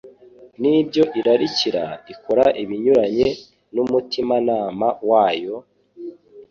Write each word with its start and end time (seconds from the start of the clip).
n'ibyo 0.61 1.03
irarikira, 1.19 1.83
ikora 2.13 2.45
ibinyuranye 2.63 3.27
n'umutimanama 3.73 4.87
wayo, 5.09 5.57